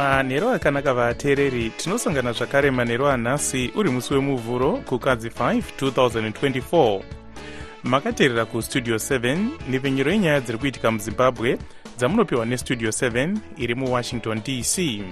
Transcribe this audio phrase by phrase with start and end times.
[0.00, 7.00] manhero akanaka vateereri tinosangana zvakare manhero anhasi uri musi wemuvhuro kukadzi 5 2024
[7.82, 9.38] makateerera kustudio 7
[9.70, 11.58] nhepfenyuro yenyaya dziri kuitika muzimbabwe
[11.98, 15.02] dzamunopiwa nestudio 7 iri muwashington dc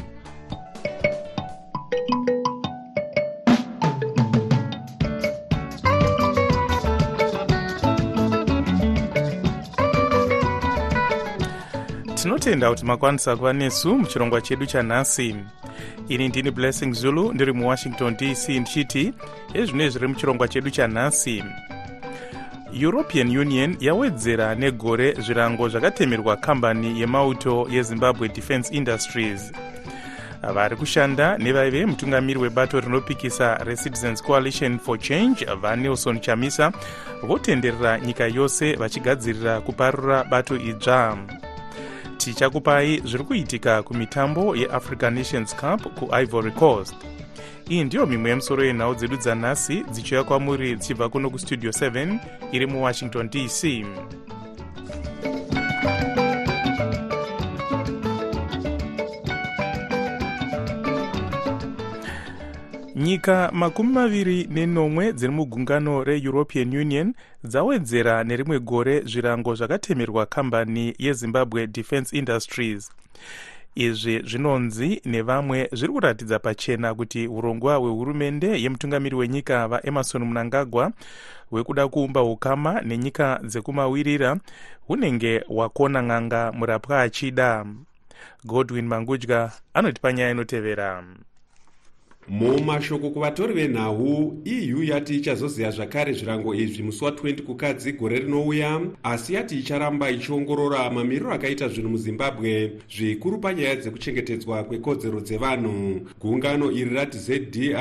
[12.23, 15.37] tinotenda kuti makwanisa kuva nesu muchirongwa chedu chanhasi.
[16.09, 19.13] Ini ndini blessing zulu ndiri muwashington dc ndichiti
[19.55, 21.45] ezvinoi zviri muchirongwa chedu chanhasi.
[22.73, 29.53] European union yawedzera negore zvirango zvakatemerwa kambani yemauto yezimbabwe defence industries.
[30.55, 36.73] Vari kushanda nevaive mutungamiri webato rinopikisa recitizens coalition for change vanelson chamisa
[37.23, 41.19] votenderera nyika yose vachigadzirira kuparura bato idzva
[42.19, 46.95] tichakupai zviri kuitika kumitambo yeafrican nations cup kuivory coast.
[47.71, 52.19] Iyi ndiyo mimwe yemusoro yenhau dzedu dzanhasi dzichiuya kwamuri dzichibva kuno kustudio 7
[52.53, 53.85] iri muwashington dc
[62.99, 67.15] nyika makumi maviri nenomwe dziri mugungano reeuropean union
[67.45, 72.91] dzawedzera nerimwe gore zvirango zvakatemerwa kambani yezimbabwe defence industries.
[73.75, 80.93] Izvi zvinonzi nevamwe zviri kuratidza pachena kuti urongwa hwehurumende yemutungamiri wenyika vaemarson munangagwa
[81.51, 84.37] hwekuda kuumba ukama nenyika dzekumawirira
[84.87, 87.67] hunenge hwakona n'anga murapwa achida.
[88.45, 91.05] Godwin mangudya anotipa nyaya inotevera
[92.31, 98.81] mumashoko kuvatori venhau eu yati ichazoziva zvakare zvirango izvi musi wa20 kukadzi gore rinouya.
[99.03, 106.01] Asi yati icharamba ichiongorora mamiriro akaita zvinhu muzimbabwe zvikuru panyaya dzekuchengetedzwa kwekodzero dzevanhu.
[106.21, 107.75] Gungano iri rati zdi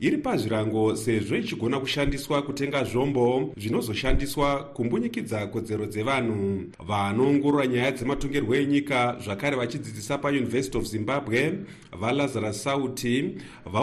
[0.00, 6.62] iri pazvirango sezvo ichigona kushandiswa kutenga zvombo zvinozoshandiswa kumbunyikidza kodzero dzevanhu.
[6.86, 11.52] Vanoongorora nyaya dzematongerwo enyika zvakare vachidzidzisa pauniversity of zimbabwe
[12.00, 13.34] valazarus sauti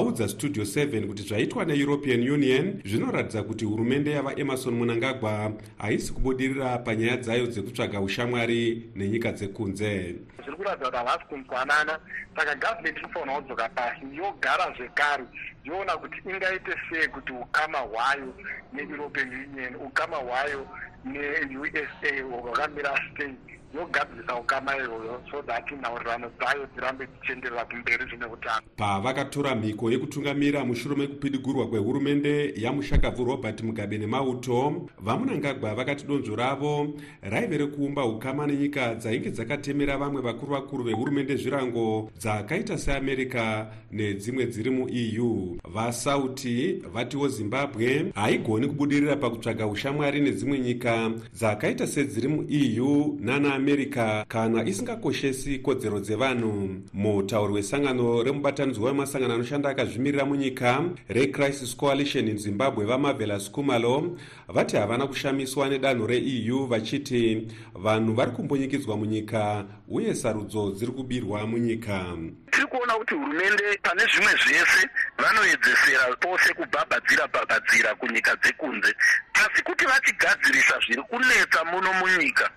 [0.10, 7.18] vaudza studio 7 kuti zvaitwa neeuropean union zvinoratidza kuti hurumende yavaemarson munangagwa haisi kubudirira panyaya
[7.18, 10.16] dzayo dzekutsvaga ushamwari nenyika dzekunze.
[10.42, 12.00] Zviri kuratidza kuti havasi kunzwanana
[12.36, 15.24] saka gavhumendi inofanira kudzoka pasi yogara zvekare
[15.64, 18.34] yoona kuti ingaite sei kuti ukama hwayo
[18.74, 20.68] neeuropean union ukama hwayo
[21.06, 23.36] neusa hwakamira sei
[23.74, 28.62] yogadzirisa ukama iyoyo so that nhaurirano dzayo dzirambe dzichienderera kumberi zvine utano.
[28.78, 37.58] Pavakatora mhiko yekutungamira mushure mekupidigurwa kwehurumende yamushakabvu robert mugabe nemauto vamunangagwa vakati donzvo ravo raive
[37.58, 45.58] rekuumba ukama nenyika dzainge dzakatemera vamwe vakuru vakuru vehurumende zvirango dzakaita seamerica nedzimwe dziri mueu
[45.74, 54.64] vasauti vatiwo zimbabwe haigoni kubudirira pakutsvaga ushamwari nedzimwe nyika dzakaita sedziri mueu nana america kana
[54.64, 63.52] isingakoshesi kodzero dzevanhu mutauri wesangano remubatanidzwa wemasangano anoshanda akazvimirira munyika recrisis coalition in zimbabwe vamavelas
[63.52, 64.18] kumalo
[64.48, 72.18] vati havana kushamiswa nedanho reeu vachiti vanhu vari kumbonyikidzwa munyika uye sarudzo dziri kubirwa munyika.
[72.52, 78.96] Tiri kuona kuti hurumende pane zvimwe zvese vanoedzesera pose kubhabhadzira bhabhadzira kunyika dzekunze
[79.34, 82.52] asi kuti vachigadzirisa zviri kunetsa muno munyika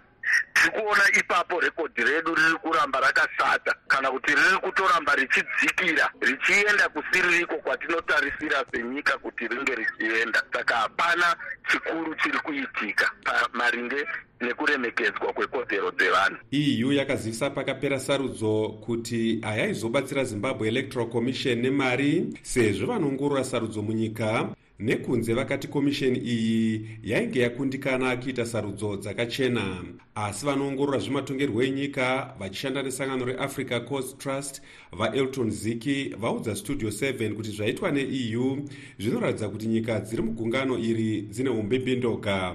[0.54, 7.54] tiri kuona ipapo rekodhi redu riri kuramba rakashata kana kuti riri kutoramba richidzikira richienda kusiririko
[7.54, 10.42] kwatinotarisira senyika kuti ringe richienda.
[10.52, 11.36] Saka hapana
[11.72, 14.06] chikuru chiri kuitika pamaringe
[14.40, 16.36] nekuremekedzwa kwekodzero dzevanhu.
[16.52, 24.48] Eu yakazivisa pakapera sarudzo kuti hayaizobatsira zimbabwe electoral commission nemari sezvo vanoongorora sarudzo munyika
[24.82, 29.84] nekunze vakati komisheni iyi yainge yakundikana kuita sarudzo dzakachena.
[30.14, 34.62] Asi vanoongorora zvematongerwo enyika vachishanda nesangano reafrica coast trust
[34.92, 38.68] vaelton ziki vaudza studio 7 kuti zvaitwa neeu
[38.98, 42.54] zvinoratidza kuti nyika dziri mugungano iri dzine umbembindoga.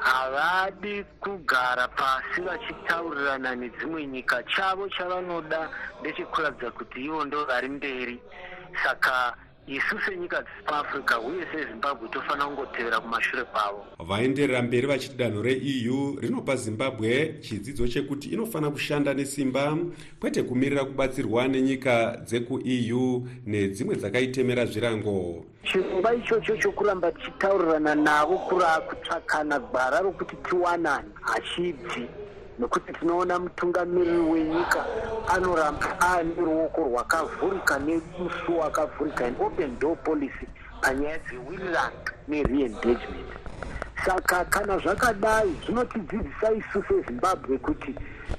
[0.00, 4.42] Havadi kugara pasi vachitaurirana nedzimwe nyika.
[4.42, 8.20] Chavo chavanoda ndechekuratidza kuti ivo ndo vari mberi.
[8.84, 9.36] Saka
[9.66, 13.84] isu senyika dzepaafrica uye sezimbabwe tofanira kungotevera kumashure kwavo.
[13.98, 19.76] Vaenderera mberi vachiti danho reeu rinopa zimbabwe chidzidzo chekuti inofanira kushanda nesimba
[20.20, 25.44] kwete kumirira kubatsirwa nenyika dzekueu nedzimwe dzakaitemera zvirango.
[25.64, 32.08] Chirongwa ichocho chokuramba tichitaurirana navo kura kutsvakana gwara rokuti tiwanane hachibvi
[32.60, 34.84] nokuti tinoona mutungamiriri wenyika
[35.28, 40.46] anoramba aane ruoko rwakavhurika nemusuwo wakavhurika an open door policy
[40.82, 43.30] panyaya dzewilland nereengagement.
[44.04, 47.94] Saka kana zvakadai zvinotidzidzisa isu sezimbabwe kuti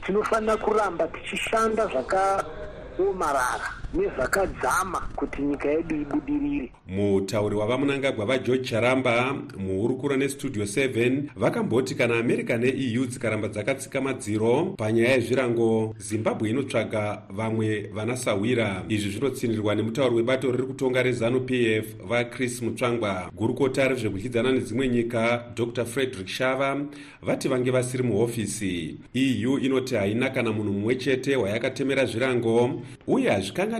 [0.06, 6.71] tinofanira kuramba tichishanda zvakaomarara nezvakadzama kuti nyika yedu ibudirire.
[6.88, 15.13] Mutauri wavamunangagwa vageorge charamba muhurukuro nestudio 7 vakamboti kana america neeu dzikaramba dzakatsika madziro panyaya
[15.13, 18.83] yezvirango zimbabwe inotsvaga vamwe vanasawira.
[18.89, 23.31] Izvi zvinotsinirwa nemutauri webato riri kutonga rezanup f vachris mutsvangwa.
[23.35, 25.85] Gurukota rezvekudyidzana nedzimwe nyika dr.
[25.85, 26.81] Frederick shava
[27.21, 28.97] vati vange vasiri muhofisi.
[29.13, 33.31] Eu inoti haina kana munhu mumwe chete wayakatemera zvirango uye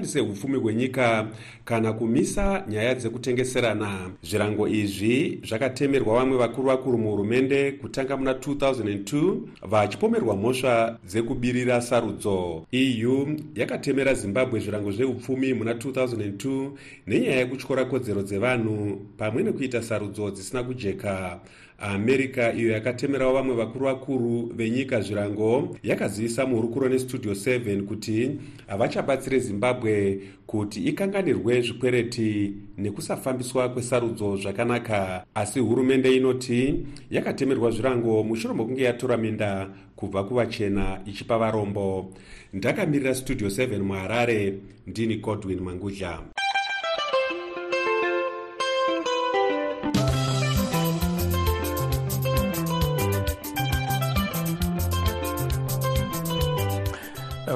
[0.02, 1.28] hazvikanganise upfumi hwenyika
[1.66, 4.12] kana kumisa nyaya dzekutengeserana.
[4.24, 12.66] Zvirango izvi zvakatemerwa vamwe vakuru vakuru muhurumende kutanga muna 2002 vachipomerwa mhosva dzekubirira sarudzo.
[12.72, 16.72] Eu yakatemera zimbabwe zvirango zveupfumi muna 2002
[17.08, 21.40] nenyaya yekutyora kodzero dzevanhu pamwe nekuita sarudzo dzisina kujeka
[21.82, 28.32] america iyo yakatemerawo vamwe vakuru vakuru venyika zvirango yakazivisa muhurukuro nestudio 7 kuti
[28.68, 35.26] havachabatsire zimbabwe kuti ikanganirwe zvikwereti nekusafambiswa kwesarudzo zvakanaka.
[35.36, 36.76] Asi hurumende inoti
[37.12, 42.14] yakatemerwa zvirango mushure mokunge yatora minda kubva kuvachena ichipa varombo.
[42.54, 44.54] Ndakamirira studio 7 muharare
[44.88, 46.20] ndini godwin mangudla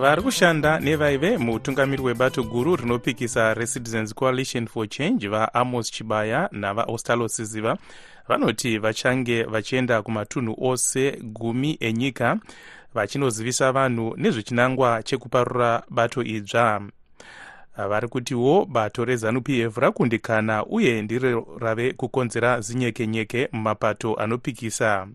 [0.06, 7.78] vari kushanda nevaive muutungamiri webato guru rinopikisa recitizens coalition for change vaamos chibaya navaostalo siziva
[8.28, 12.38] vanoti vachange vachienda kumatunhu ose gumi enyika
[12.94, 16.81] vachinozivisa vanhu nezvechinangwa chekuparura bato idzva.
[17.78, 25.08] Vari kutiwo bato rezanup f rakundikana uye ndiro rave kukonzera zinyekenyeke mumapato anopikisa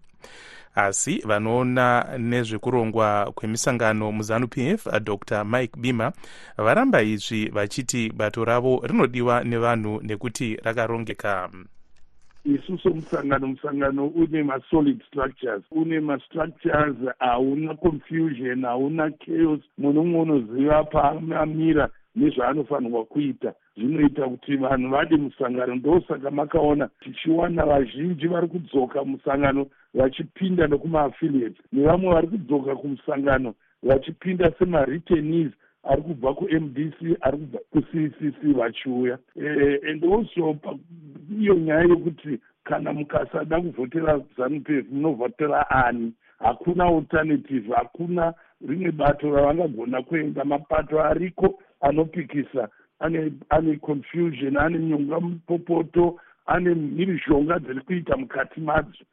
[0.75, 5.45] asi vanoona nezvekurongwa kwemisangano muzanup f dr.
[5.45, 6.13] Mike bima
[6.57, 11.51] varamba izvi vachiti bato ravo rinodiwa nevanhu nekuti rakarongeka.
[12.45, 15.63] Isu somusangano musangano une masolid structures.
[15.71, 19.61] Une mastructures hauna confusion hauna chaos.
[19.79, 23.53] Munhu umwe unoziva paamira nezvaanofanirwa kuita.
[23.77, 25.75] Zvinoita kuti vanhu vade musangano.
[25.75, 35.53] Ndosaka makaona tichiwana vazhinji vari kudzoka musangano vachipinda nekumaafiliates nevamwe vari kudzoka kumusangano vachipinda semaretenees
[35.83, 39.19] ari kubva kumdc ari kubva kuccc vachiuya.
[39.37, 40.57] E, and also
[41.41, 46.13] iyo nyaya yekuti kana mukasada kuvhotera zanup f munovhotera ani?
[46.39, 48.35] Hakuna alternative hakuna
[48.69, 50.45] rimwe bato ravangagona kuenda.
[50.45, 59.05] Mapato ariko anopikisa ane ane confusion ane nyonga mupopoto ane mhirizhonga dziri kuita mukati madzo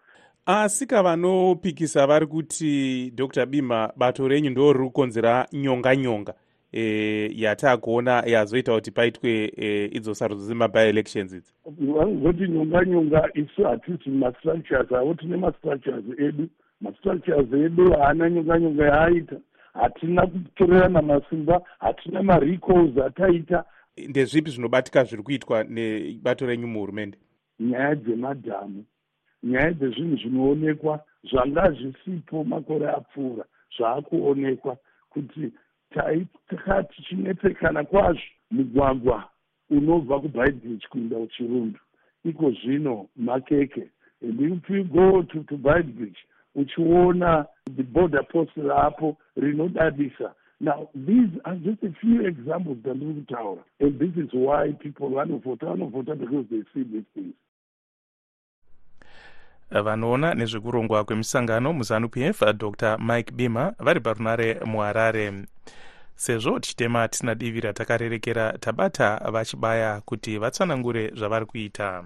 [0.47, 3.45] asi kavanopikisa vari kuti dr.
[3.45, 6.33] Bima bato renyu ndo riri kukonzera nyonga nyonga
[6.71, 11.53] e, yataakuona yazoita kuti paitwe e, idzo sarudzo dzemabi-elections idzi.
[11.65, 16.47] Vanozoti nyonga nyonga isu hatisi mastructures avo tine mastructures edu.
[16.81, 19.35] Mastructures edu haana nyonga nyonga yaaita.
[19.73, 23.63] Hatina kutorerana masimba hatina marecalls ataita.
[24.09, 27.17] Ndezvipi zvinobatika zviri kuitwa nebato renyu muhurumende?
[27.59, 28.85] Nyaya dzemadhamu
[29.47, 30.99] nyaya dzezvinhu zvinoonekwa
[31.29, 33.45] zvanga zvisipo makore apfuura
[33.77, 34.77] zvaakuonekwa
[35.09, 35.51] kuti
[35.93, 39.29] taitaka tichinetsekana kwazvo mugwagwa
[39.69, 41.79] unobva kubaidbich kuenda kuchirundu.
[42.23, 43.89] Iko zvino makeke.
[44.21, 46.17] And if you go to, to baidbich
[46.55, 50.33] uchiona the border post rapo rinodadisa.
[50.59, 55.65] Now these are just a few examples dandiri kutaura and this is why people vanovhota
[55.65, 57.35] vanovhota because they see these things
[59.71, 62.97] vanoona nezvekurongwa kwemisangano muzanup f dr.
[62.99, 65.33] Mike bima vari parunare muharare.
[66.15, 72.03] Sezvo tichitema tisina divi ratakarerekera tabata vachibaya kuti vatsanangure zvavari kuita.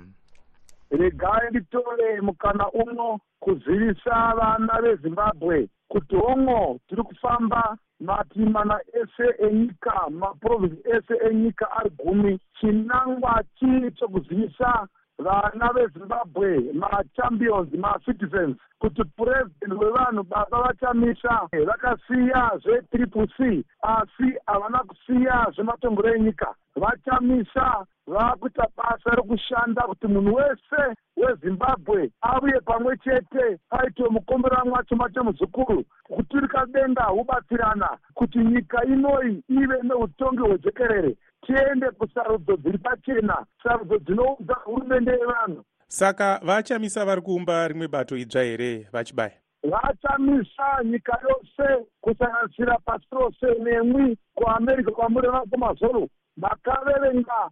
[0.91, 10.81] Regai nditore mukana uno kuzivisa vana vezimbabwe kuti hongo tiri kufamba matimana ese enyika maprovinsi
[10.89, 12.39] ese enyika ari gumi.
[12.59, 14.87] Chinangwa chii chokuzivisa
[15.19, 25.47] vana vezimbabwe machampions macitizens kuti purezidendi wevanhu baba vachamisa vakasiya zvetriple c asi havana kusiya
[25.55, 26.55] zvematongero enyika.
[26.75, 35.23] Vachamisa vakuita basa rekushanda kuti munhu wese wezimbabwe auye pamwe chete paitiwe mukomberanwa mwacho macho
[35.23, 35.83] muzukuru.
[36.03, 41.15] Kuturika denga hubatsirana kuti nyika inoi ive neutongi hwejekerere
[41.51, 45.63] tiende kusarudzo dziri pachena sarudzo dzinoudza hurumende yevanhu.
[45.87, 49.31] Saka vachamisa vari kuumba rimwe bato idzva here vachibaya?
[49.63, 57.49] Vachamisa nyika yose kusanganisira pasi rose nemwi kuamerica kwamuri vakomazoro makaverenga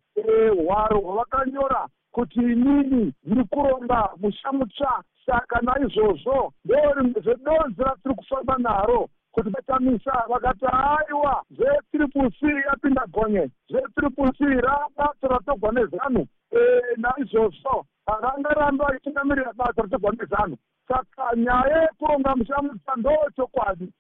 [0.66, 5.04] hwaro hwavakanyora kuti inini ndiri kuronga musha mutsva.
[5.26, 9.10] Saka naizvozvo ndo rimwe zvedonzi ratiri kufamba naro
[9.44, 13.50] kuti vachamisa vakati aiwa zvetriple c yapinda gonye.
[13.70, 16.26] Zvetriple c rabato ratogwa nezanu.
[16.98, 20.58] Naizvozvo havangarambi vachitungamirira bato ratogwa nezanu.
[20.88, 23.94] Saka nyaya yekuronga musha mutsva ndo chokwadi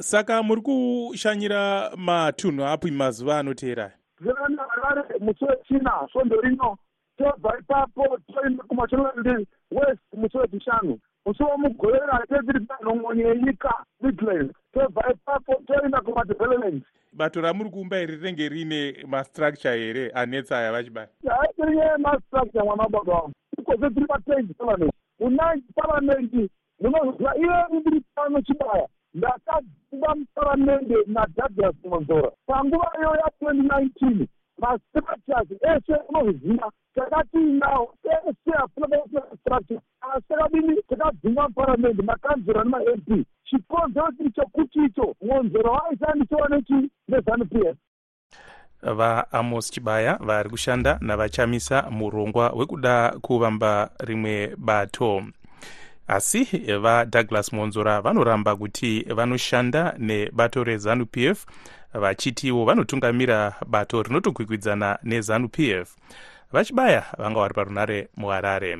[0.00, 3.92] saka muri kushanyira matunhu api mazuva anoteera.
[4.20, 6.78] Zvirana harare musi wechina svondo rino
[7.16, 15.54] tobva ipapo toenda kumashonalandi west musi wechishanu musi womugorera teziri panhongonye yenyika midland tobva ipapo
[15.66, 21.08] toenda kumadevelopment bato ramuri kuumba iri rinenge riine mastructure here anetsa aya vachibaya
[21.40, 28.40] haitirinye mastructure mwana baba wangu ikoze tiri patengi parliament munanji parliament munoziva iye ndiri pano
[28.42, 34.26] chibaya ndakadzimba muparamende nadouglas monzora panguva iyo ya2019
[34.58, 38.86] mastructures ese unozviziva takatiinawo ese hasina
[39.40, 47.54] structure asi takadini takadzimba muparamende makanzera nemamp chikonzero chiri chokuti icho monzero waishandisiwa nechi nezanup
[47.54, 47.76] s
[48.82, 55.22] vaamos chibaya vari kushanda navachamisa murongwa wekuda kuvamba rimwe bato
[56.08, 56.44] asi
[56.80, 61.46] vadouglas monzora vanoramba kuti vanoshanda nebato rezanup f
[61.94, 65.96] vachitiwo vanotungamira bato rinotokwikwidzana nezanup f.
[66.52, 68.78] Vachibaya vanga vari parunare muharare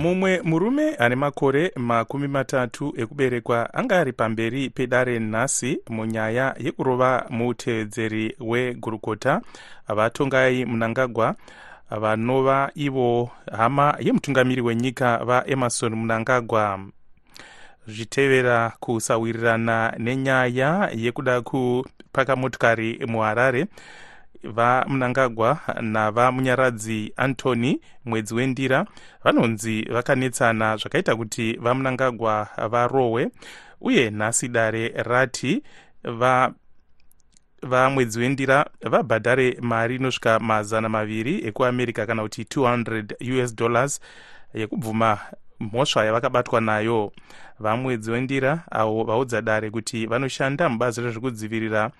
[0.00, 8.36] mumwe murume ane makore makumi matatu ekuberekwa anga ari pamberi pedare nhasi munyaya yekurova mutevedzeri
[8.40, 9.40] wegurukota
[9.88, 11.34] vatongai munangagwa
[11.90, 16.80] vanova ivo hama yemutungamiri wenyika vaemarson munangagwa.
[17.86, 23.66] Zvichitevera kusawirirana nenyaya yekuda kupaka motikari muharare
[24.44, 28.86] vamunangagwa navamunyaradzi antony mwedzi wendira
[29.24, 33.30] vanonzi vakanetsana zvakaita kuti vamunangagwa varohwe
[33.80, 35.62] uye nhasi dare rati
[36.04, 36.52] va
[37.62, 44.00] vamwedzi wendira vabhadhare mari inosvika mazana maviri ekuamerica kana kuti 200 us dollars
[44.54, 45.18] yekubvuma
[45.60, 47.12] mhosva yavakabatwa nayo.
[47.58, 51.90] Vamwedzi wendira avo vaudza dare kuti vanoshanda mubazi rezvekudzivirira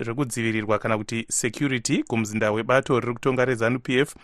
[0.00, 4.14] zvekudzivirirwa kana kuti security kumuzinda webato riri kutonga rezanup f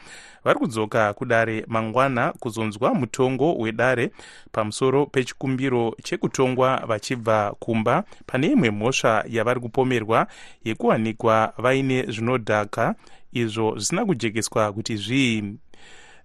[0.44, 4.10] vari kudzoka kudare mangwana kuzonzwa mutongo wedare
[4.52, 8.04] pamusoro pechikumbiro chekutongwa vachibva kumba.
[8.26, 10.26] Pane imwe mhosva yavari kupomerwa
[10.64, 12.94] yekuwanikwa vaine zvinodhaka
[13.32, 15.58] izvo zvisina kujekeswa kuti zvii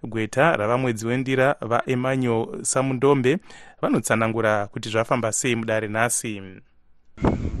[0.02, 3.38] gweta ravamwedzi wendira vaemmanuel samundombe
[3.80, 6.42] vanotsanangura kuti zvafamba sei mudare nhasi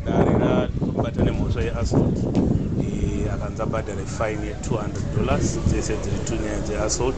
[0.04, 2.16] dare rakubata nemhosva yeassault
[3.34, 5.58] akanzi abhadhare fine ye200 dollars.
[5.68, 7.16] Dzese dziri two nyaya dzeassault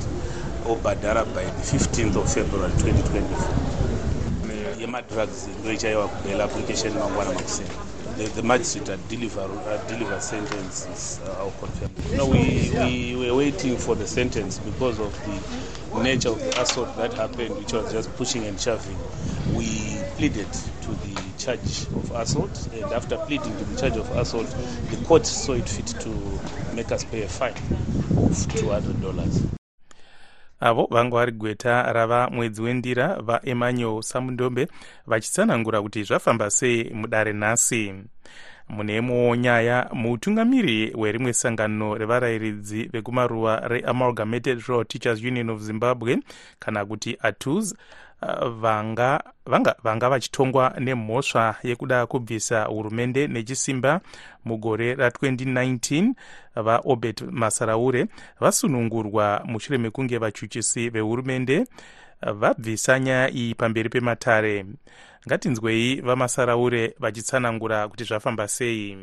[0.68, 3.74] obhadhara by the 15th of february 2024
[4.80, 5.48] yemadrugs
[6.40, 7.30] application mangwana
[8.16, 11.90] the, the magistrate had deliver, uh, deliver sentences uh, I'll confirm.
[12.16, 15.12] No, we, we were waiting for the sentence because of
[15.94, 18.96] the nature of the assault that happened, which was just pushing and shoving.
[19.56, 20.46] We pleaded
[21.44, 24.46] charge of assault, and after pleading to the charge of assault,
[24.90, 26.10] the court saw it fit to
[26.74, 27.52] make us pay a fine
[28.16, 29.54] of $200.
[30.60, 34.68] avo vanga vari gweta rava mwedzi wendira vaemmanuel samundombe
[35.06, 37.94] vachitsanangura kuti zvafamba sei mudare nhasi
[38.68, 46.18] mune imwewo nyaya mutungamiri werimwe sangano revarayiridzi vekumaruwa reamalgamated rural teachers union of zimbabwe
[46.58, 47.74] kana kuti atus
[48.60, 54.00] vanga vanga, vanga vachitongwa nemhosva yekuda kubvisa hurumende nechisimba
[54.44, 56.12] mugore ra2019
[56.56, 58.06] vaobert masaraure
[58.40, 61.66] vasunungurwa mushure mekunge vachuchisi vehurumende
[62.32, 64.64] vabvisa nyaya iyi pamberi pematare.
[65.26, 68.98] Ngatinzwei vamasaraure vachitsanangura kuti zvafamba sei.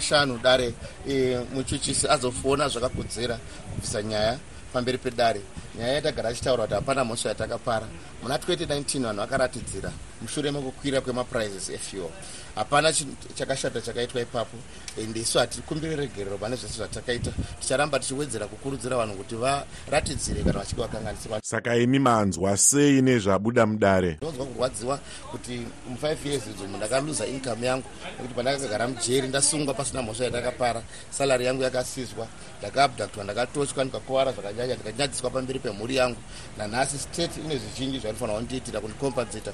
[0.00, 0.74] Shanu dare
[1.08, 3.38] e, muchuchisi azofona zvakakodzera
[3.74, 4.38] kubvisa nyaya
[4.72, 5.40] pamberi pedare.
[5.78, 7.86] Nyaya yatagara achitaura kuti hapana mhosva yatakapara.
[8.22, 9.90] Muna 2019 vanhu vakaratidzira
[10.22, 12.10] mushure mekukwira kwemaprizes efuel.
[12.54, 12.92] Hapana
[13.34, 14.56] chakashata chakaitwa ipapo
[15.02, 17.32] ende isu hatiri kumbiri regerero pane zvese zvatakaita.
[17.60, 24.16] Ticharamba tichiwedzera kukurudzira vanhu kuti varatidzire kana vachinge vakanganisirwa saka imi manzwa sei nezvabuda mudare?
[24.16, 24.98] Ndinonzwa kurwadziwa
[25.30, 31.44] kuti mu5 years idzomu ndakaluza income yangu nekuti pandakagara mujeri ndasungwa pasina mhosva yatakapara salari
[31.44, 32.26] yangu yakasizwa
[32.58, 36.20] ndakaabductwa ndakatotywa ndikakuvara zvakanyanya ndikanyadziswa pamberi pemhuri yangu.
[36.58, 39.52] Nanhasi state ine zvizhinji zvainofanira kundiitira kundikompensata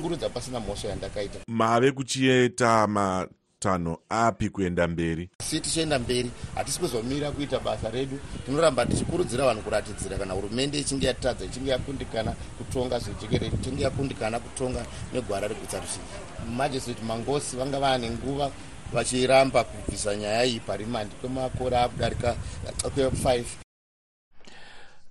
[0.00, 1.38] kundishungurudza pasina mhosva yandakaita.
[1.48, 5.30] Mave kuchiita matanho api kuenda mberi?
[5.42, 8.18] Si tichienda mberi hatisi kuzomira kuita basa redu.
[8.46, 14.86] Tinoramba tichikurudzira vanhu kuratidzira kana hurumende ichinge yatadza ichinge yakundikana kutonga zvejekere ichinge yakundikana kutonga
[15.12, 18.50] negwara reguta rusvinji majistrate mangosi vanga vaane nguva
[18.92, 22.36] vachiramba kubvisa nyaya iyi parimandi kwemakore akudarika
[22.82, 23.67] kwe5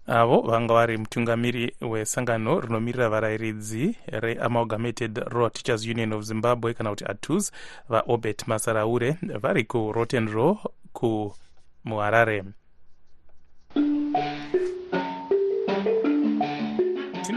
[0.07, 7.05] avo vanga vari mutungamiri wesangano rinomirira varayiridzi reamalgamated raw teachers union of zimbabwe kana kuti
[7.05, 7.51] atus
[7.89, 10.57] vaobert masaraure vari kuroten row
[10.93, 12.43] kumuharare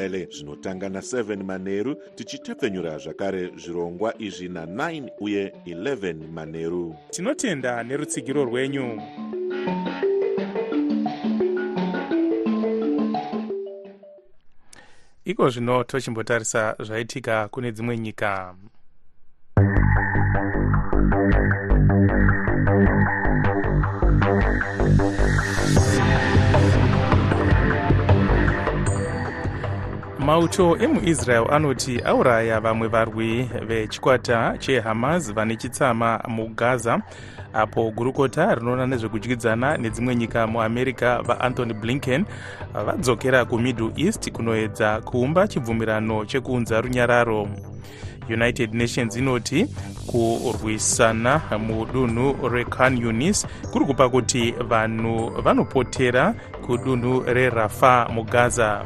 [0.00, 9.02] nendebele zvinotanga na7 manheru tichitepfenyura zvakare zvirongwa izvi na9 uye 11 manheru tinotenda nerutsigiro rwenyu.
[15.24, 18.54] Iko zvino tochimbotarisa zvaitika kune dzimwe nyika
[30.20, 37.02] mauto emuisrael anoti auraya vamwe varwi vechikwata chehamas vane chitsama mugaza
[37.52, 42.24] apo gurukota rinoona nezvekudyidzana nedzimwe nyika muamerica vaanthony blinken
[42.86, 47.48] vadzokera kumiddle east kunoedza kuumba chibvumirano chekuunza runyararo.
[48.28, 49.66] United nations inoti
[50.06, 56.34] kurwisana mudunhu rekhan yunis kuri kupa kuti vanhu vanopotera
[56.66, 58.84] kudunhu rerafa mugaza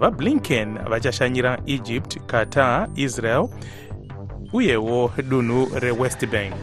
[0.00, 3.48] vablinken vachashanyira egypt qatar israel
[4.52, 6.54] uyewo dunhu rewest bank.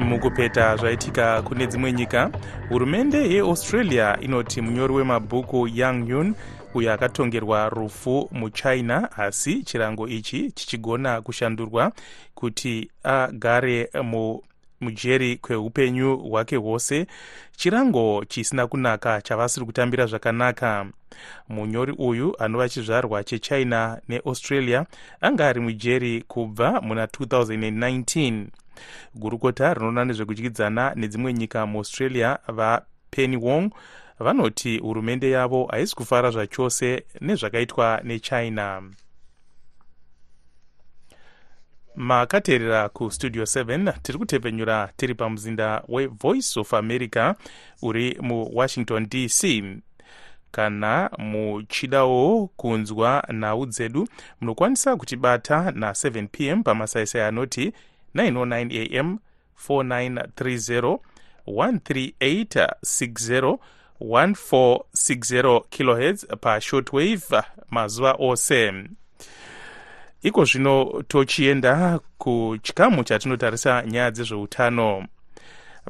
[0.00, 2.30] Mukupeta zvaitika kune dzimwe nyika
[2.68, 6.34] hurumende yeaustralia inoti munyori wemabhuku yang yun
[6.74, 11.92] uyo akatongerwa rufu muchina asi chirango ichi chichigona kushandurwa
[12.34, 14.42] kuti agare mu
[14.80, 17.06] mujeri kweupenyu hwake hwose
[17.56, 20.86] chirango chisina kunaka chavasiri kutambira zvakanaka.
[21.48, 24.86] Munyori uyu anova chizvarwa chechina neaustralia
[25.20, 28.46] anga ari mujeri kubva muna 2019
[29.14, 33.70] gurukota rinoona nezvekudyidzana nedzimwe nyika muaustralia vapenny wong
[34.20, 38.82] vanoti hurumende yavo haisi kufara zvachose nezvakaitwa nechina
[41.98, 47.34] makateerera kustudio 7 tiri kutepfenyura tiri pamuzinda wevoice of america
[47.82, 49.64] uri muwashington dc
[50.50, 54.08] kana muchidawo kunzwa nhau dzedu
[54.40, 57.72] munokwanisa kutibata na7 p m pamasaisai anoti
[58.14, 59.18] 909 am
[59.68, 60.98] 4930
[61.46, 63.58] 13860
[64.00, 68.72] 1460 kilohertz pashortwave mazuva ose
[70.22, 75.06] iko zvino tochienda kuchikamu chatinotarisa nyaya dzezveutano.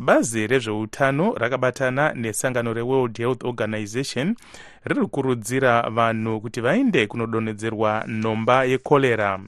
[0.01, 4.37] Bazi rezveutano rakabatana nesangano reworld health organization
[4.85, 9.41] riri kukurudzira vanhu kuti vaende kunodonhedzerwa nhomba yekorera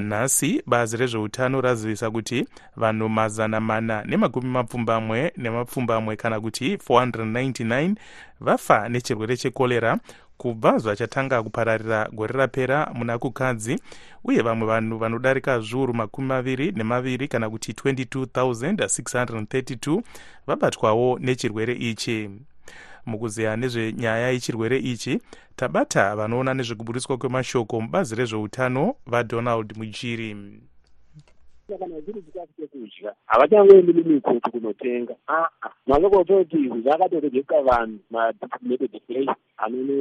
[0.00, 7.94] nhasi bazi rezveutano razivisa kuti vanhu mazana mana nemakumi mapfumbamwe nemapfumbamwe kana kuti 499
[8.40, 9.98] vafa nechirwere chekorera
[10.38, 13.78] kubva zvachatanga kupararira gore rapera muna kukadzi
[14.24, 20.02] uye vamwe vanhu vanodarika zviuru makumi maviri nemaviri kana kuti 22632
[20.46, 22.30] vabatwawo nechirwere ichi.
[23.06, 25.20] Mukuziya nezvenyaya yechirwere ichi
[25.56, 30.36] tabata vanoona nezvekuburiswa kwemashoko mubazi rezveutano vadonald mujiri
[31.76, 37.98] kana zviri chikafu chekudya havachangoendi mumikutu kunotenga aa mazokototi zvakatotogeka vanhu
[38.60, 39.26] madisplay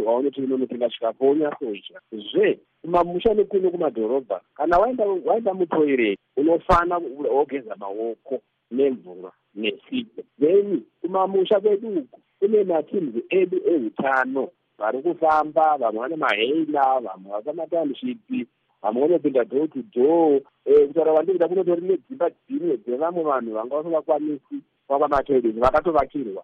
[0.05, 4.77] waunoti unonotenga chikafu wonyatsodya zve kumamusha nekuno kumadhorobha kana
[5.25, 7.01] waenda mutoireti unofana
[7.31, 16.01] wogeza maoko nemvura nesipo then kumamusha kwedu uku kune mateams edu eutano vari kufamba vamwe
[16.01, 18.56] vane maheina vamwe vapamatamshipi vamwe
[18.91, 20.41] vanopinda door to door
[20.87, 24.55] kutaura kwandikuda kunotori nedzimba dzimwe dzevamwe vanhu vanga vasingakwanisi
[24.87, 26.43] kwava matoireti vakatovakirwa.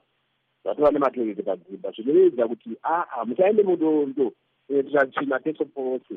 [0.63, 1.91] Vatova nematoireti padzimba.
[1.91, 4.31] Zvinoedza kuti aa musaende mudondo
[4.67, 6.15] kunoitira tsvina pese pose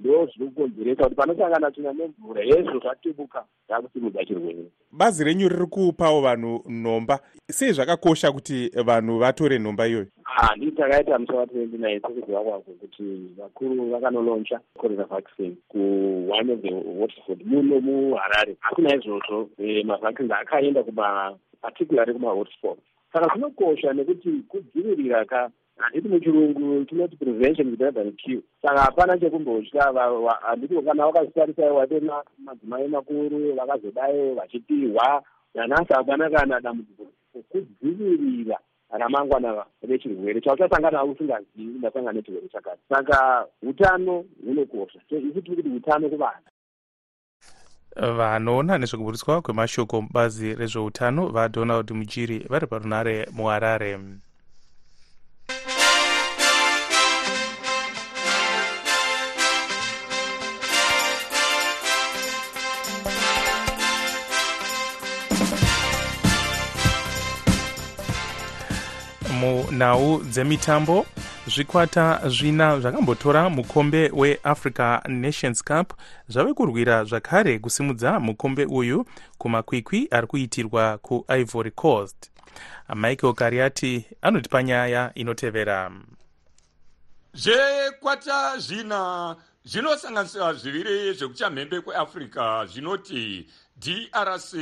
[0.00, 6.20] ndo zviri kukonzeresa kuti panosangana tsvina nemvura hezvo zvatubuka zvakusimudza chirwere bazi renyu riri kupawo
[6.20, 7.20] vanhu nhomba.
[7.50, 10.06] Sei zvakakosha kuti vanhu vatore nhomba iyoyo?
[10.22, 13.04] Handii takaita musi wa29 sekuziva kwako kuti
[13.38, 18.56] vakuru vakanoloncha corona vaccine kuone of the waterford muno muharare.
[18.62, 19.48] Asi naizvozvo
[19.84, 22.78] mavaccines akaenda kuma particularly kumahotspot.
[23.12, 28.42] Saka zvinokosha nekuti kudzivirira ka handiti muchirungu tinoti prevention is better than cure.
[28.62, 29.82] Saka hapana chekumbotya
[30.42, 35.22] handiti kana wakazitarisai watori madzimai makuru vakazodaiwo vachipihwa
[35.54, 37.06] nanhasi hapana kana dambudziko
[37.50, 38.58] kudzivirira
[38.90, 42.82] ramangwana rechirwere chauchasangana usingazivi ndasangana nechirwere chakati.
[42.88, 45.00] Saka utano hunokosha.
[45.10, 46.42] Isu tiri kuti utano kuvanhu
[48.16, 53.98] vanoona nezvekuburiswa kwemashoko mubazi rezveutano vadonald mujiri vari parunare muharare
[69.36, 71.06] munhau dzemitambo
[71.46, 75.92] zvikwata zvina zvakambotora mukombe weafrica nations cup
[76.28, 79.06] zvave kurwira zvakare kusimudza mukombe uyu
[79.38, 82.30] kumakwikwi ari kuitirwa kuivory coast.
[82.94, 85.90] Michael kariati anotipa nyaya inotevera.
[87.34, 93.46] Zvekwata zvina zvinosanganisira zviviri zvekuchamhembe kweafrica zvinoti
[93.76, 94.52] drc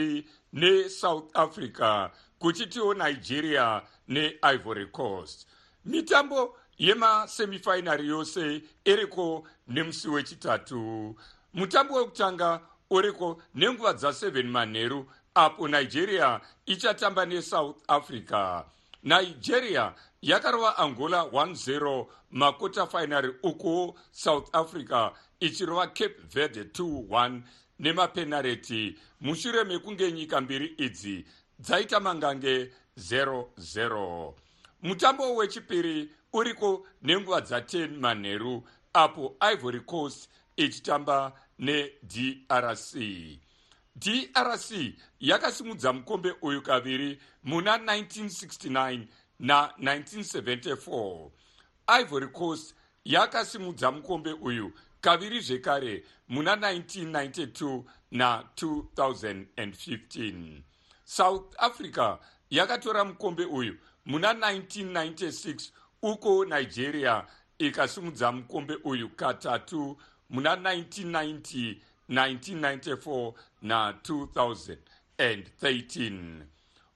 [0.53, 2.09] nesouth africa
[2.39, 5.47] kuchitiwo nigeria neivory coast.
[5.85, 11.17] Mitambo yemasemifinary yose iriko nemusi wechitatu.
[11.55, 18.65] Mutambo wekutanga uriko nenguva dza7 manheru apo nigeria ichatamba nesouth africa.
[19.03, 27.41] Nigeria yakarova angola 10 makota finary uko south africa ichirova cape verde 21
[27.79, 31.25] nemapenareti mushure mekunge nyika mbiri idzi
[31.59, 34.35] dzaita mangange 00
[34.83, 42.97] mutambo wechipiri uriko nenguva dza10 manheru apo ivory coast ichitamba nedrc
[43.97, 49.07] drc yakasimudza mukombe uyu kaviri muna 1969
[49.41, 51.31] na1974
[52.01, 60.63] ivory coast yakasimudza mukombe uyu kaviri zvekare muna 1992 na2015
[61.05, 62.19] south africa
[62.51, 63.77] yakatora mukombe uyu
[64.07, 65.71] muna 1996
[66.03, 67.27] uko nigeria
[67.59, 69.97] ikasimudza mukombe uyu katatu
[70.31, 71.77] muna 1990
[72.11, 76.43] 1994 na2013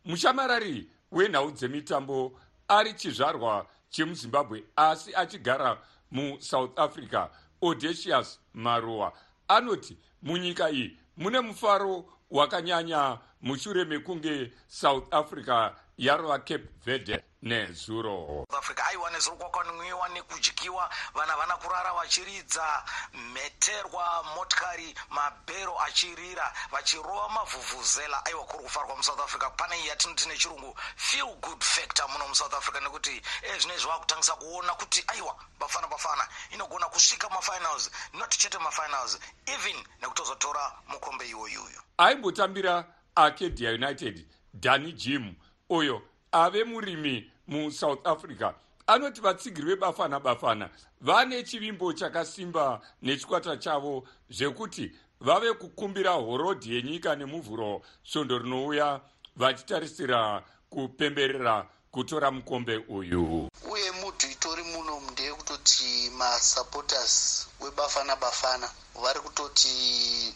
[0.04, 5.78] mushamarari wenhau dzemitambo ari chizvarwa chemuzimbabwe asi achigara
[6.10, 7.26] musouth africa
[7.62, 9.12] audacious maruwa.
[9.48, 18.44] Anoti munyika iyi mune mufaro wakanyanya mushure mekunge south africa yarova cape verde nezuro.
[18.58, 20.90] Africa aiwa nezuro kwakanwiwa nekudyiwa.
[21.14, 28.24] Vana vana kurara vachiridza mheterwa motikari mabhero achirira vachirova mavhuvhuzela.
[28.26, 32.80] Aiwa kuri kufarwa musouth africa pane iyi yatinoti nechirungu feel good factor muno musouth africa
[32.82, 39.76] nekuti ezvinezvi vakutangisa kuona kuti aiwa bafana bafana inogona kusvika mafinals not chete mafinals even
[40.00, 42.84] nekutozotora mukombe iwoyuyu aimbotambira
[43.14, 45.34] acadia united dani jim
[45.68, 46.02] uyo
[46.32, 48.52] ave murimi musouth africa.
[48.86, 50.70] Anoti vatsigiri vebafana bafana.
[51.00, 59.00] Vane chivimbo chakasimba nechikwata chavo zvekuti vave kukumbira horodhi yenyika nemuvhuro svondo rinouya
[59.36, 63.48] vachitarisira kupemberera kutora mukombe uyu.
[63.72, 68.70] Uye mudhu itori muno ndeyekutoti masupporters webafana bafana
[69.02, 69.68] vari kutoti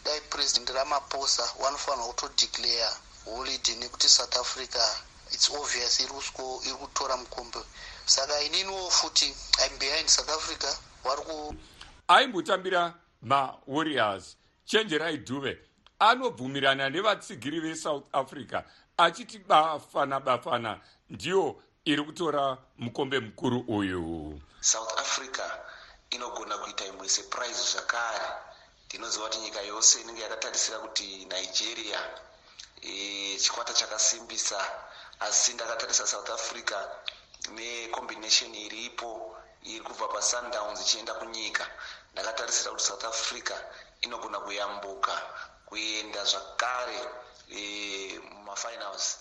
[0.05, 4.83] dai president ramaposa vanofanirwa kutodeclare holiday nekuti south africa
[5.33, 7.59] its obvious iri kutora mukombe.
[8.05, 10.67] Saka ininiwo futi im behind south africa
[11.03, 11.55] vari ku
[12.07, 14.35] aimbotambira mawarriors.
[14.65, 15.57] Chenjerai dhuve
[15.99, 18.63] anobvumirana nevatsigiri vesouth africa
[18.97, 20.79] achiti bafana bafana.
[21.09, 24.41] Ndiyo iri kutora mukombe mukuru uyu.
[24.61, 25.43] South africa
[26.09, 28.25] inogona kuita imwe surprise zvakare.
[28.87, 31.99] Ndinoziva kuti nyika yose inenge yakatarisira kuti nigeria
[32.81, 34.57] e, chikwata chakasimbisa
[35.19, 36.77] asi ndakatarisa south africa
[37.51, 41.67] necombination iripo iri kubva pasundowns ichienda kunyika.
[42.13, 43.53] Ndakatarisira kuti south africa
[44.01, 45.11] inogona kuyambuka
[45.65, 46.99] kuenda zvakare
[47.49, 49.19] e, mumafinals.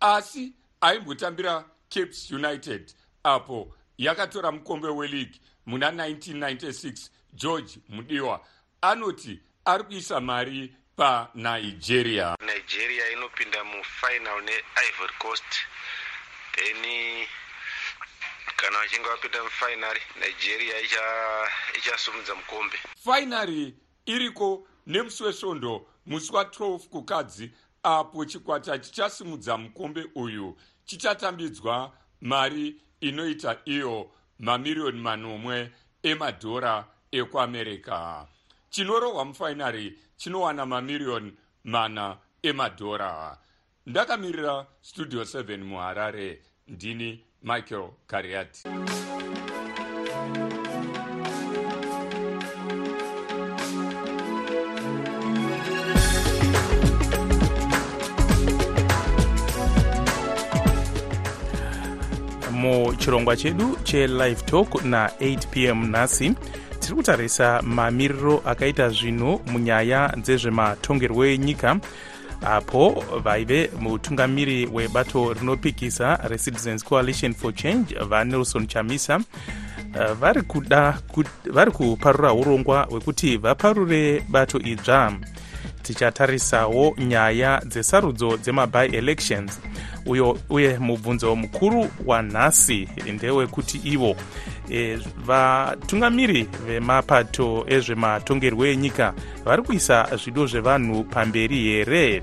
[0.00, 8.46] Asi aimbotambira capes united apo yakatora mukombe weleague muna 1996 george mudiwa.
[8.80, 13.10] Anoti ari kuisa mari panigeria nigeria.
[13.12, 15.44] Inopinda mufinal neivory coast.
[16.56, 17.26] Then
[18.56, 20.74] kana vachinge vapinda mufinary nigeria
[21.78, 22.76] ichasumudza mukombe.
[23.04, 23.74] Fainari
[24.06, 27.50] iriko nemusi wesvondo musi wa12 kukadzi
[27.82, 30.56] apo chikwata chichasimudza mukombe uyu.
[30.84, 38.26] Chichatambidzwa mari inoita iyo mamiriyoni manomwe emadhora ekuamerica
[38.70, 41.32] chinorohwa mufainari chinowana mamiriyoni
[41.64, 43.38] mana emadhora
[43.86, 46.42] ndakamirira studio 7 muharare.
[46.68, 48.62] Ndini michael kariati.
[62.52, 66.34] Muchirongwa chedu chelive talk na8 p m nhasi
[66.90, 71.80] tiri kutarisa mamiriro akaita zvinhu munyaya dzezvematongerwo enyika
[72.42, 79.20] apo vaive mutungamiri webato rinopikisa recitizens coalition for change vanelson chamisa.
[80.20, 80.98] Vari kuda
[81.52, 85.12] vari kuparura urongwa hwekuti vaparure bato idzva.
[85.82, 89.60] Tichatarisawo nyaya dzesarudzo dzemaby elections
[90.06, 94.16] uyo uye mubvunzo mukuru wanhasi ndewekuti ivo
[94.70, 102.22] e, vatungamiri vemapato ezvematongerwo enyika vari kuisa zvido zvevanhu pamberi here?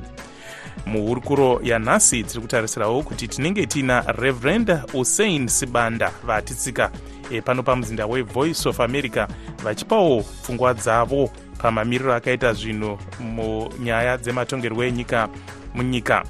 [0.86, 6.92] Muhurukuro yanhasi tiri kutarisirawo kuti tinenge tiina reverend usain sibanda vatitsika.
[7.32, 9.28] E, pano pamuzinda wevoice of america
[9.64, 15.30] vachipawo pfungwa dzavo pamamiriro akaita zvinhu munyaya dzematongerwo enyika
[15.74, 16.24] munyika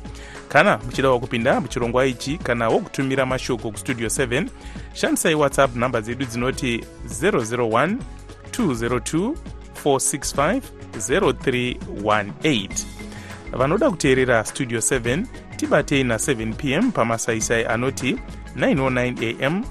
[0.50, 4.48] kana muchidawo kupinda muchirongwa ichi kana wokutumira mashoko kustudio 7
[4.94, 6.84] shandisai whatsapp nhamba dzedu dzinoti
[7.22, 7.96] 001
[8.52, 9.34] 202
[9.84, 10.62] 465
[10.98, 12.70] 0318
[13.52, 15.24] vanoda kuteerera studio 7
[15.58, 18.18] tibatei na7 pm pamasaisai anoti
[18.58, 19.64] 909 am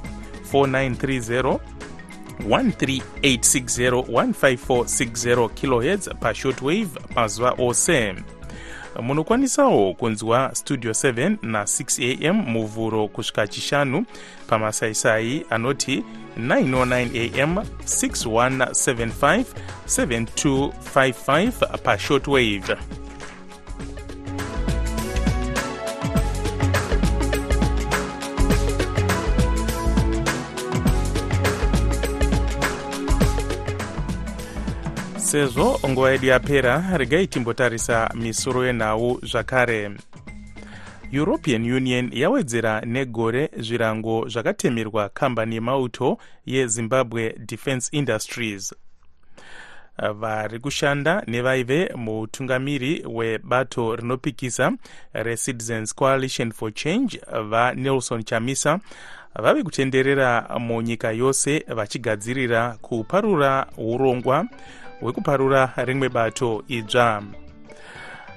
[0.53, 1.59] 4930
[2.49, 8.15] 13860 15460 kilohertz pashortwave mazuva ose
[9.03, 14.05] munokwanisawo kunzwa studio 7 na6 am muvhuro kusvika chishanu
[14.47, 16.05] pamasaisai anoti
[16.41, 19.45] 909 am 6175
[19.87, 22.77] 7255 pashortwave
[35.27, 39.91] sezvo nguva yedu yapera regai timbotarisa misoro yenhau zvakare.
[41.13, 48.75] European union yawedzera negore zvirango zvakatemerwa kambani yemauto yezimbabwe defence industries.
[50.15, 54.73] Vari kushanda nevaive mutungamiri webato rinopikisa
[55.13, 58.81] recitizens coalition for change vanelson chamisa
[59.35, 64.47] vave kutenderera munyika yose vachigadzirira kuparura urongwa
[65.01, 67.23] hwekuparura rimwe bato idzva.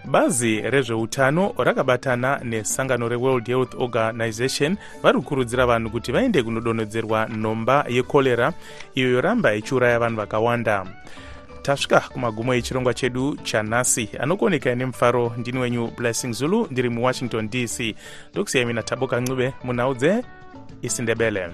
[0.06, 8.54] Bazi rezveutano rakabatana nesangano reworld health organization vari kukurudzira vanhu kuti vaende kunodonhedzerwa nhomba yekorera
[8.96, 10.86] iyo yoramba ichiuraya vanhu vakawanda.
[11.62, 17.96] Tasvika kumagumo echirongwa chedu chanhasi anokuonekai nemufaro ndini wenyu blessing zulu ndiri muwashington dc
[18.32, 21.50] ndokusiyai mina taboka ncube munhau dzeisindebele